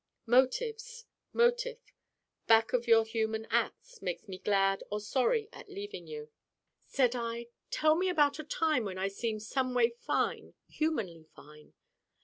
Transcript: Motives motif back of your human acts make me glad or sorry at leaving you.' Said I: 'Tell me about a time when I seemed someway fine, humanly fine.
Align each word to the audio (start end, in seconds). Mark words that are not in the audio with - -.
Motives 0.25 1.05
motif 1.31 1.77
back 2.47 2.73
of 2.73 2.87
your 2.87 3.05
human 3.05 3.45
acts 3.51 4.01
make 4.01 4.27
me 4.27 4.39
glad 4.39 4.81
or 4.89 4.99
sorry 4.99 5.47
at 5.53 5.69
leaving 5.69 6.07
you.' 6.07 6.31
Said 6.87 7.15
I: 7.15 7.49
'Tell 7.69 7.95
me 7.97 8.09
about 8.09 8.39
a 8.39 8.43
time 8.43 8.83
when 8.83 8.97
I 8.97 9.09
seemed 9.09 9.43
someway 9.43 9.89
fine, 9.91 10.55
humanly 10.67 11.27
fine. 11.35 11.75